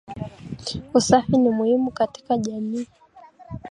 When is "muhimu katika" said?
1.49-2.37